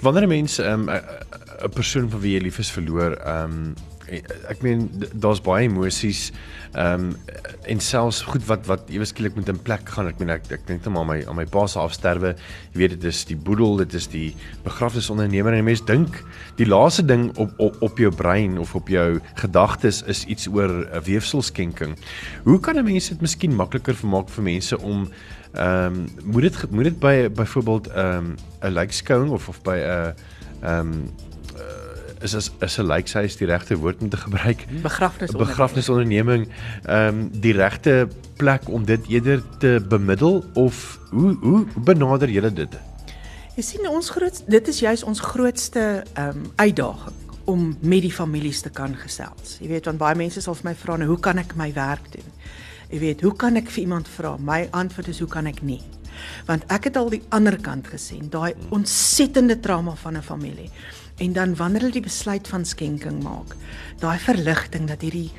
[0.00, 3.74] Wanneer 'n mens 'n um, 'n persoon van wie jy lief is verloor, ehm um,
[4.08, 6.30] ek meen daar's baie emosies
[6.74, 7.16] ehm um,
[7.64, 10.08] en selfs goed wat wat ewe skielik met 'n plek gaan.
[10.08, 12.34] Ek meen ek ek dink net maar my aan my pa se afsterwe.
[12.72, 16.24] Jy weet dit is die boedel dit is die begrafnisondernemer en mense dink
[16.56, 20.68] die laaste ding op op op jou brein of op jou gedagtes is iets oor
[20.68, 21.96] 'n weefselskenking.
[22.44, 25.08] Hoe kan 'n mens dit miskien makliker vermaak vir mense om
[25.54, 29.78] ehm um, moet dit moet dit by byvoorbeeld ehm um, 'n lijkskouing of of by
[29.78, 30.14] 'n
[30.62, 31.10] ehm um,
[32.24, 34.64] is is is 'n lijkhuis die regte woord om te gebruik.
[34.82, 36.48] Begrafnis begrafnisonderneming
[36.84, 42.52] ehm um, die regte plek om dit eerder te bemiddel of hoe hoe benader julle
[42.52, 42.78] dit?
[43.56, 48.12] Jy sien ons groot dit is juis ons grootste ehm um, uitdaging om met die
[48.12, 49.58] families te kan gesels.
[49.60, 52.12] Jy weet want baie mense sal vir my vra nou hoe kan ek my werk
[52.12, 52.30] doen?
[52.94, 54.36] Jy weet, hoe kan ek vir iemand vra?
[54.38, 55.80] My antwoord is hoe kan ek nie?
[56.46, 60.70] Want ek het al die ander kant gesien, daai ontsettende trauma van 'n familie.
[61.22, 63.54] En dan wanneer hulle die besluit van skenking maak,
[64.02, 65.30] daai verligting dat hierdie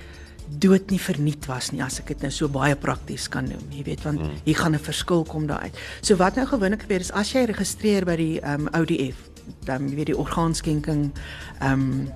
[0.47, 3.65] dood nie verniet was nie as ek dit nou so baie prakties kan noem.
[3.73, 4.37] Jy weet want hmm.
[4.45, 5.75] hier gaan 'n verskil kom daaruit.
[6.01, 9.17] So wat nou gewoonlik gebeur is as jy registreer by die ehm um, ODF,
[9.65, 11.11] dan weet die orgaanskenking
[11.59, 12.09] ehm um,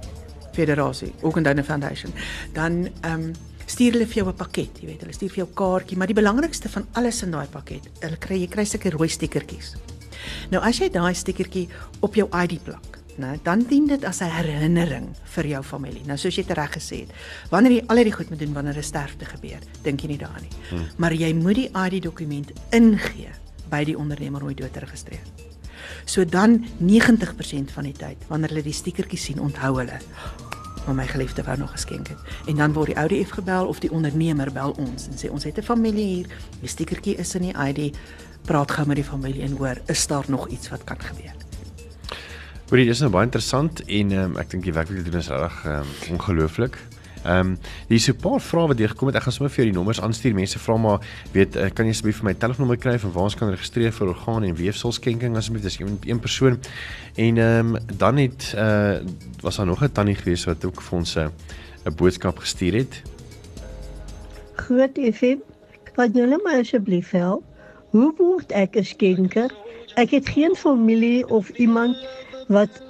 [0.54, 2.14] federasie, Organ Donor Foundation,
[2.54, 3.34] dan ehm um,
[3.66, 6.18] stuur hulle vir jou 'n pakket, jy weet, hulle stuur vir jou kaartjie, maar die
[6.22, 9.76] belangrikste van alles in daai pakket, hulle kry jy kry sulke rooi stickertjies.
[10.52, 11.68] Nou as jy daai stickertjie
[12.00, 16.06] op jou ID plak, né, dan dien dit as 'n herinnering vir jou familie.
[16.06, 17.12] Nou soos jy dit reg gesê het,
[17.50, 20.42] wanneer jy al hierdie goed moet doen wanneer 'n sterfte gebeur, dink jy nie daaraan
[20.42, 20.58] nie.
[20.70, 20.88] Hmm.
[20.98, 23.32] Maar jy moet die ID dokument ingee
[23.70, 25.26] by die ondernemer om dood te registreer.
[26.06, 30.00] So dan 90% van die tyd wanneer hulle die stickertjie sien, onthou hulle
[30.86, 32.18] maar my geliefde wou nog geskenk het.
[32.46, 35.58] En dan word die ODF gebel of die ondernemer bel ons en sê ons het
[35.58, 36.28] 'n familie hier,
[36.60, 37.98] die stickertjie is in die ID.
[38.42, 41.49] Praat gou met die familie en hoor, is daar nog iets wat kan gebeur?
[42.70, 45.28] Hoorie, dis nou baie interessant en um, ek dink die werk wat jy doen is
[45.34, 46.76] reg um, ongelooflik.
[47.24, 47.56] Ehm um,
[47.90, 49.18] hier's 'n paar vrae wat deur gekom het.
[49.18, 50.36] Ek gaan sommer vir jou die nommers aanstuur.
[50.38, 51.00] Mense vra maar,
[51.34, 54.08] weet, uh, kan jy asseblief vir my telefoonnommer kry van waar ons kan registreer vir
[54.14, 55.64] orgaan en weefselskenking asseblief?
[55.64, 56.60] Dis een een persoon.
[57.16, 59.02] En ehm um, dan het uh
[59.42, 63.02] was daar nog 'n tannie gewees wat ook vir ons 'n boodskap gestuur het.
[64.56, 65.42] Groot FM,
[65.96, 67.44] kan net maar asseblief help?
[67.90, 69.50] Hoe word ek 'n skenker?
[69.96, 71.98] Ek het geen familie of iemand
[72.50, 72.82] wat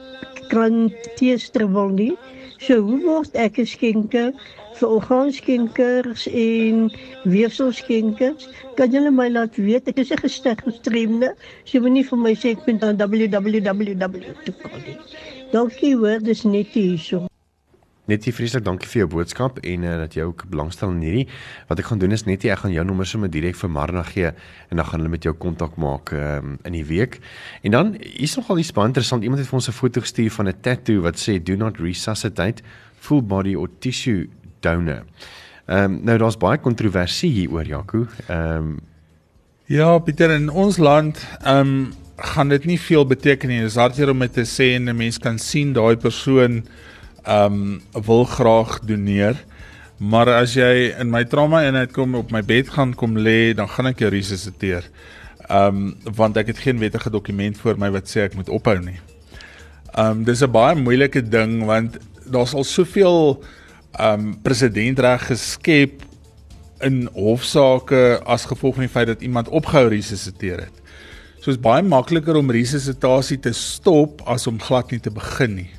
[0.50, 2.16] kan teesterwel nie.
[2.60, 4.34] So hoe word ek 'n skenker
[4.80, 6.92] vir orgaanskenkers en
[7.24, 8.50] weefselskenkers?
[8.76, 9.88] Kan julle my laat weet?
[9.88, 10.24] Ek is 'n
[10.66, 11.34] gestremde.
[11.66, 14.98] So moenie vir my sê ek moet aan www toe kom nie.
[15.52, 17.29] Dankie hoor, dis net hier
[18.10, 18.16] so.
[18.16, 21.28] Netie vreeslik dankie vir jou boodskap en uh, dat jy ook belangstel in hierdie.
[21.70, 24.32] Wat ek gaan doen is net ek gaan jou nommer sommer direk vir Marna gee
[24.32, 27.20] en dan gaan hulle met jou kontak maak um, in die week.
[27.62, 29.24] En dan is nogal iets interessant.
[29.24, 32.64] Iemand het vir ons 'n foto gestuur van 'n tattoo wat sê do not resuscitate
[33.00, 34.30] full body or tissue
[34.62, 35.06] donor.
[35.68, 38.08] Ehm um, nou daar's baie kontroversie hieroor Jaco.
[38.28, 38.80] Ehm um,
[39.70, 43.60] Ja, Pieter in ons land ehm um, gaan dit nie veel beteken nie.
[43.62, 46.66] Dit is hartseer om te sê en 'n mens kan sien daai persoon
[47.30, 49.38] um wil graag doneer.
[50.00, 53.68] Maar as jy in my trauma eenheid kom op my bed gaan kom lê, dan
[53.70, 54.88] gaan ek jou resusciteer.
[55.50, 59.00] Um want ek het geen wettige dokument voor my wat sê ek moet ophou nie.
[59.98, 63.44] Um dis 'n baie moeilike ding want daar's al soveel
[64.00, 66.06] um presidentreg geskep
[66.82, 70.76] in hofsaake as gevolg van die feit dat iemand opgehou resusciteer het.
[71.42, 75.70] So is baie makliker om resuscitasie te stop as om glad nie te begin nie.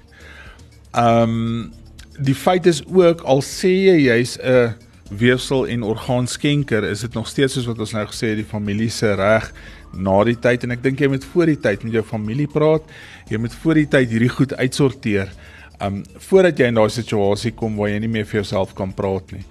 [0.91, 1.73] Ehm um,
[2.21, 4.75] die feit is ook al sê jy jy's 'n
[5.11, 8.91] weefsel en orgaanskenker, is dit nog steeds soos wat ons nou gesê het die familie
[8.91, 9.53] se reg
[9.93, 12.83] na die tyd en ek dink jy moet voor die tyd met jou familie praat.
[13.31, 15.33] Jy moet voor die tyd hierdie goed uitsorteer.
[15.81, 19.33] Um voordat jy in daai situasie kom waar jy nie meer vir jouself kan praat
[19.33, 19.45] nie.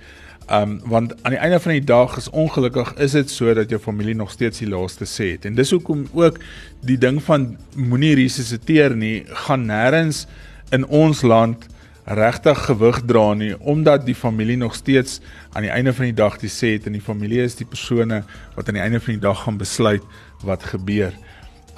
[0.49, 3.79] Um want aan die einde van die dag is ongelukkig is dit so dat jou
[3.79, 5.45] familie nog steeds die laaste sê het.
[5.45, 6.39] En dis hoekom ook
[6.85, 10.27] die ding van moenie resusciteer nie gaan nêrens
[10.75, 11.67] in ons land
[12.09, 15.19] regtig gewig dra nie omdat die familie nog steeds
[15.53, 18.23] aan die einde van die dag die sê het en die familie is die persone
[18.55, 20.05] wat aan die einde van die dag gaan besluit
[20.45, 21.13] wat gebeur.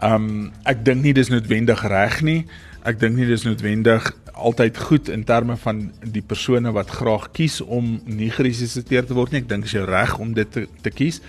[0.03, 2.45] Um ek dink nie dis noodwendig reg nie.
[2.87, 7.59] Ek dink nie dis noodwendig altyd goed in terme van die persone wat graag kies
[7.61, 9.43] om nie geresusciteer te word nie.
[9.43, 11.19] Ek dink is jou reg om dit te, te kies.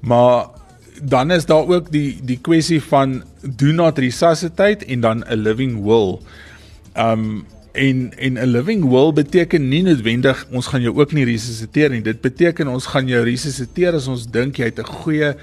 [0.00, 0.50] Maar
[1.00, 5.80] dan is daar ook die die kwessie van do not resuscitate en dan a living
[5.86, 6.18] will.
[6.96, 11.90] Um en en a living will beteken nie noodwendig ons gaan jou ook nie resusciteer
[11.90, 12.02] nie.
[12.04, 15.34] Dit beteken ons gaan jou resusciteer as ons dink jy het 'n goeie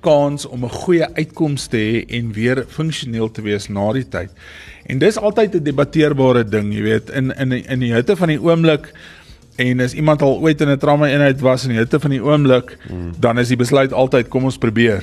[0.00, 4.30] kans om 'n goeie uitkoms te hê en weer funksioneel te wees na die tyd.
[4.86, 8.40] En dis altyd 'n debatteerbare ding, jy weet, in in in die hitte van die
[8.40, 8.92] oomblik
[9.56, 12.22] en as iemand al ooit in 'n trauma eenheid was in die hitte van die
[12.22, 13.12] oomblik, hmm.
[13.18, 15.02] dan is die besluit altyd kom ons probeer.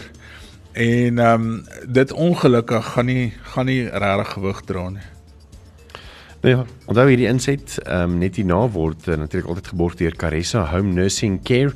[0.74, 5.08] En ehm um, dit ongelukkig gaan nie gaan nie regtig gewig dra nie.
[6.42, 10.16] Nou ja, onthou hierdie inset, ehm um, net hierna word uh, natuurlik altyd geborg deur
[10.18, 11.76] Caressa Home Nursing Care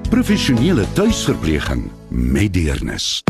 [0.11, 3.21] Professionele tuis tuisverpleging met deernis.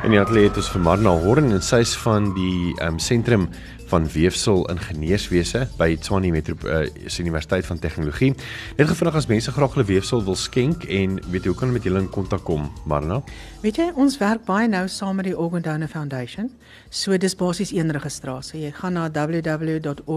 [0.00, 3.42] En die atleet is vir Marna Horn en sy's van die ehm um, sentrum
[3.90, 6.86] van weefsel ingenieurswese by Tshwane Metro uh,
[7.18, 8.34] Universiteit van Tegnologie.
[8.78, 11.78] Net gevra as mense graag hulle weefsel wil skenk en weet jy hoe kan hulle
[11.80, 13.18] met julle in kontak kom, Marna?
[13.64, 16.50] Weet jy, ons werk baie nou saam met die Organ Donor Foundation.
[16.90, 18.60] So dis basies een registrasie.
[18.68, 20.14] Jy gaan na www.odf.org.za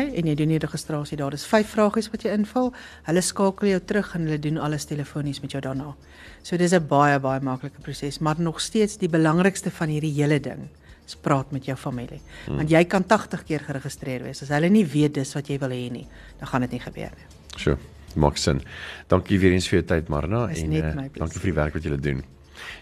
[0.00, 1.20] en jy doen die registrasie.
[1.20, 2.72] Daar is vyf vragies wat jy invul.
[3.10, 5.94] Hulle skakel jou terug en hulle doen alles telefonies met jou daarna.
[6.42, 10.40] So dis 'n baie baie maklike proses, maar nog steeds die belangrikste van hierdie hele
[10.40, 10.68] ding
[11.10, 12.20] is praat met jou familie.
[12.46, 12.60] Hmm.
[12.62, 14.42] Want jy kan 80 keer geregistreer wees.
[14.46, 16.06] As hulle nie weet dis wat jy wil hê nie,
[16.40, 17.30] dan gaan dit nie gebeur nie.
[17.56, 17.78] Sure.
[18.18, 18.62] Maak sin.
[19.10, 21.98] Dankie weer eens vir jou tyd Marna en uh, dankie vir die werk wat jy
[22.02, 22.22] doen.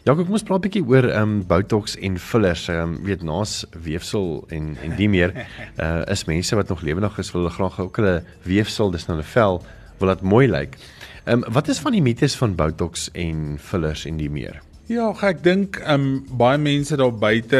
[0.06, 2.68] Ja, kom ons praat 'n bietjie oor ehm um, botox en fillers.
[2.68, 5.34] Ehm um, weet naas weefsel en en die meer
[5.78, 9.18] uh is mense wat nog lewendig is wil hulle graag ook hulle weefsel dis nou
[9.18, 9.62] 'n vel
[9.98, 10.78] wil dit mooi lyk.
[11.24, 14.62] Ehm um, wat is van die mites van botox en fillers en die meer?
[14.88, 17.58] Ja, ek dink ehm um, baie mense daar buite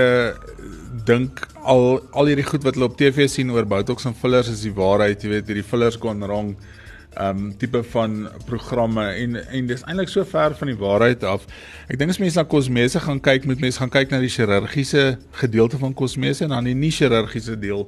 [1.05, 4.62] dink al al hierdie goed wat hulle op TV sien oor botox en fillers is
[4.64, 8.14] die waarheid, jy weet, hierdie fillers gaan rong ehm um, tipe van
[8.49, 11.45] programme en en dis eintlik so ver van die waarheid af.
[11.93, 15.05] Ek dink as mense na kosmese gaan kyk, moet mense gaan kyk na die chirurgiese
[15.43, 17.85] gedeelte van kosmese en dan die nie chirurgiese deel.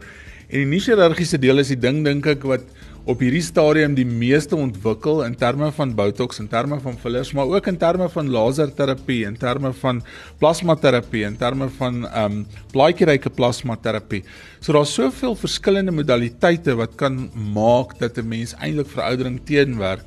[0.51, 2.69] En die nie chirurgiese deel is die ding dink ek wat
[3.09, 7.49] op hierdie stadium die meeste ontwikkel in terme van botox, in terme van fillers, maar
[7.49, 10.03] ook in terme van laserterapie, in terme van
[10.39, 14.23] plasmaterapie, in terme van ehm um, blaadjieryke plasmaterapie.
[14.61, 20.05] So daar's soveel verskillende modaliteite wat kan maak dat 'n mens eintlik veroudering teenwerk.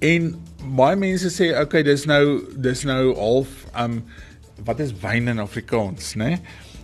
[0.00, 0.34] En
[0.76, 4.04] baie mense sê okay, dis nou dis nou half ehm um,
[4.64, 6.28] wat is wyn in Afrikaans, né?
[6.28, 6.38] Nee?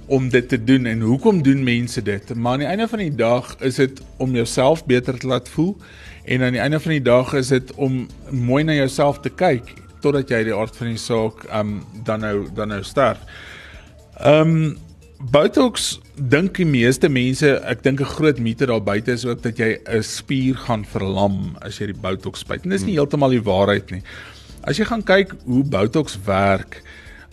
[0.08, 2.34] Om dit te doen en hoekom doen mense dit?
[2.34, 5.76] Maar aan die einde van die dag is dit om jouself beter te laat voel
[6.24, 9.74] en aan die einde van die dag is dit om mooi na jouself te kyk
[10.00, 13.20] totdat jy die aard van die saak um dan nou dan nou sterf.
[14.24, 14.76] Um
[15.18, 19.58] Botox dink die meeste mense, ek dink 'n groot mite daar buite is ook dat
[19.58, 22.64] jy 'n spier gaan verlam as jy die Botox spuit.
[22.64, 24.02] En dis nie heeltemal die waarheid nie.
[24.62, 26.82] As jy gaan kyk hoe Botox werk,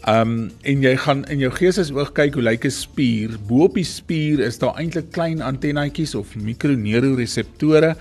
[0.05, 3.29] Um en jy gaan in jou geestesoog kyk hoe lyk 'n spier.
[3.47, 7.95] Bo op die spier is daar eintlik klein antennetjies of mikroneuroseptore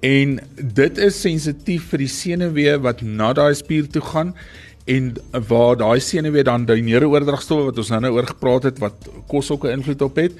[0.00, 4.34] en dit is sensitief vir die senuwee wat na daai spier toe gaan
[4.84, 5.14] en
[5.48, 9.64] waar daai senuwee dan die neurooordragstowwe wat ons nou-nou oor gepraat het wat kos ook
[9.64, 10.32] 'n invloed op het.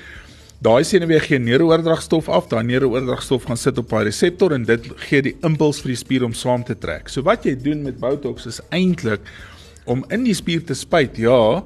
[0.61, 5.23] Daai senuwee gee neurooordragstof af, daai neurooordragstof gaan sit op daai reseptor en dit gee
[5.23, 7.09] die impuls vir die spier om saam te trek.
[7.09, 9.21] So wat jy doen met Botox is eintlik
[9.91, 11.65] om in die spier te spuit, ja,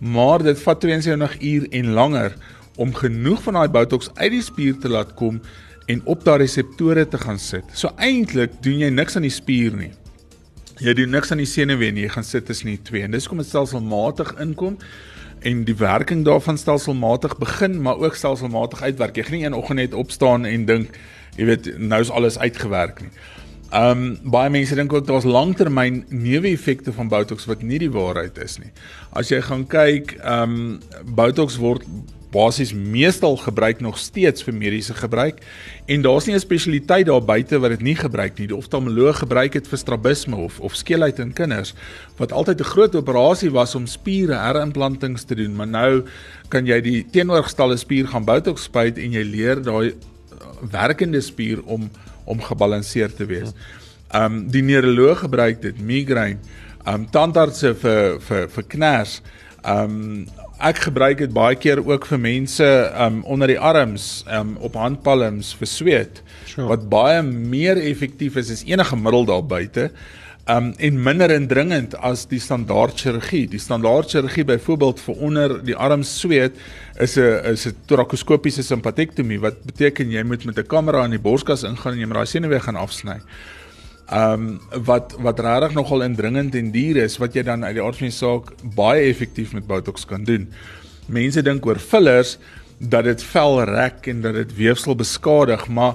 [0.00, 2.36] maar dit vat 72 uur en langer
[2.76, 5.40] om genoeg van daai botox uit die spier te laat kom
[5.90, 7.68] en op daai reseptore te gaan sit.
[7.72, 9.92] So eintlik doen jy niks aan die spier nie.
[10.82, 13.04] Jy doen niks aan die senuwee nie, jy gaan sit tussen die twee.
[13.06, 14.76] En dis kom dit stelselmatig inkom
[15.46, 19.16] en die werking daarvan stelselmatig begin, maar ook stelselmatig uitwerk.
[19.16, 20.96] Jy gaan nie een oggend net opstaan en dink,
[21.36, 23.12] jy weet, nou is alles uitgewerk nie.
[23.70, 28.38] Ehm um, baie mense dink ook daar's langtermyn neeweffekte van botox wat nie die waarheid
[28.38, 28.70] is nie.
[29.10, 30.78] As jy gaan kyk, ehm um,
[31.18, 31.82] botox word
[32.30, 35.38] basies meestal gebruik nog steeds vir mediese gebruik
[35.86, 38.46] en daar's nie 'n spesialiteit daar buite wat dit nie gebruik nie.
[38.46, 41.74] Die oftalmoloog gebruik dit vir strabisme of of skeelheid in kinders
[42.16, 46.04] wat altyd 'n groot operasie was om spiere herimplantings te doen, maar nou
[46.48, 49.94] kan jy die teenoorgestelde spier gaan botox spuit en jy leer daai
[50.70, 51.90] werkende spier om
[52.26, 53.54] om gebalanseerd te wees.
[54.14, 56.42] Um die neuroloog gebruik dit migraine,
[56.86, 59.20] um tandartse vir vir vir kners.
[59.66, 62.68] Um ek gebruik dit baie keer ook vir mense
[63.06, 66.68] um onder die arms, um op handpalms vir sweet sure.
[66.70, 69.90] wat baie meer effektief is as enige middel daar buite
[70.46, 73.46] um en minder indringend as die standaard chirurgie.
[73.50, 76.54] Die standaard chirurgie byvoorbeeld vir onder die arm sweet
[77.02, 81.18] is 'n is 'n torakoskopiese simpatektomie wat beteken jy moet met 'n kamera in die
[81.18, 83.20] borskas ingaan en jy moet daai senuwee gaan afsny.
[84.12, 87.96] Um wat wat regtig nogal indringend en duur is wat jy dan uit die aard
[87.96, 90.48] van die saak baie effektief met botox kan doen.
[91.08, 92.38] Mense dink oor fillers
[92.78, 95.94] dat dit vel rek en dat dit weefsel beskadig, maar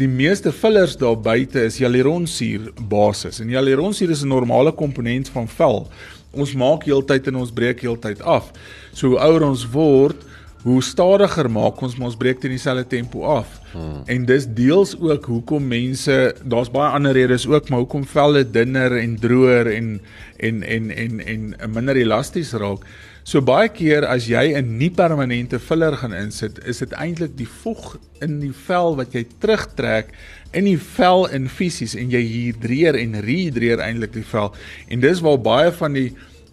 [0.00, 5.48] Die meeste fillers daar buite is hyaluronsuur basis en hyaluronsuur is 'n normale komponent van
[5.48, 5.88] vel.
[6.30, 8.50] Ons maak heeltyd en ons breek heeltyd af.
[8.92, 10.16] So hoe ouer ons word,
[10.62, 13.60] hoe stadiger maak ons ons breek teen dieselfde tempo af.
[13.72, 14.02] Hmm.
[14.06, 18.96] En dis deels ook hoekom mense, daar's baie ander redes ook, maar hoekom velle dunner
[18.96, 20.00] en droër en
[20.38, 22.86] en en en en, en minder elasties raak.
[23.24, 27.46] So baie keer as jy 'n nie permanente filler gaan insit, is dit eintlik die
[27.46, 30.10] vog in die vel wat jy terugtrek
[30.52, 34.52] in die vel in fisies en jy hidreer en rehidreer eintlik die vel.
[34.88, 36.12] En dis waar baie van die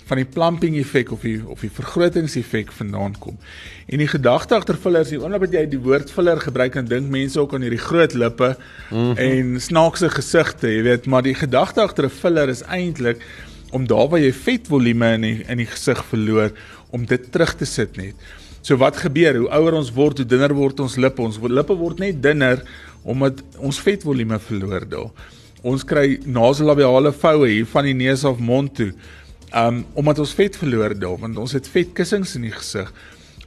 [0.09, 3.37] van die plumping effek of die of die vergrotingseffek vandaan kom.
[3.85, 7.11] En die gedagte agter fillers, die oomblik wat jy die woord filler gebruik, dan dink
[7.13, 9.17] mense ook aan hierdie groot lippe mm -hmm.
[9.17, 13.21] en snaakse gesigte, jy weet, maar die gedagte agter 'n filler is eintlik
[13.71, 16.53] om daar waar jy vetvolume in die, in die gesig verloor
[16.95, 18.15] om dit terug te sit net.
[18.61, 19.37] So wat gebeur?
[19.39, 21.23] Hoe ouer ons word, hoe dunner word ons lippe.
[21.23, 22.63] Ons lippe word net dunner
[23.07, 25.29] omdat ons vetvolume verloor daar.
[25.63, 28.91] Ons kry nasolabiale voue hier van die neus af mond toe.
[29.55, 32.91] Um omdat ons vet verloor daar, want ons het vetkussings in die gesig.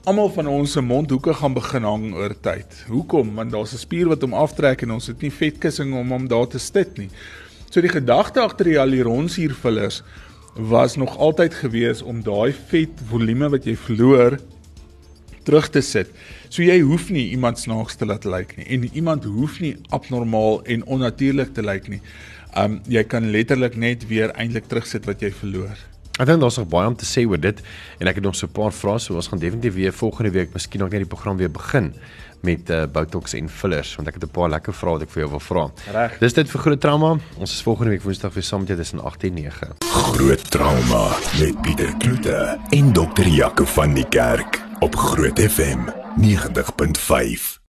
[0.09, 2.81] Almal van ons se mondhoeke gaan begin hang oor tyd.
[2.89, 3.35] Hoekom?
[3.37, 6.49] Want daar's 'n spier wat hom aftrek en ons het nie vetkussing om hom daar
[6.49, 7.11] te sit nie.
[7.73, 10.03] So die gedagte agter die hyaluronsuurfillers
[10.69, 14.37] was nog altyd gewees om daai vet volume wat jy verloor
[15.47, 16.11] terug te sit.
[16.53, 20.61] So jy hoef nie iemand snaaks te laat lyk nie en iemand hoef nie abnormaal
[20.75, 22.03] en onnatuurlik te lyk nie.
[22.61, 25.73] Um jy kan letterlik net weer eintlik terugsit wat jy verloor.
[26.21, 27.65] Ek dink daar's nog baie om te sê oor dit
[27.97, 30.53] en ek het nog so 'n paar vrae so ons gaan definitief weer volgende week
[30.53, 31.95] miskien ook net die program weer begin
[32.43, 35.23] met uh, botox en fillers want ek het 'n paar lekker vrae wat ek vir
[35.23, 35.71] jou wil vra.
[35.93, 36.19] Reg.
[36.19, 37.17] Dis dit vir groot trauma.
[37.39, 39.69] Ons is volgende week Woensdag weer saam met jou tussen 8 en 9.
[39.81, 47.61] Groot trauma met Pieter Kloete en dokter Jaco van die Kerk op Groot FM 90.5.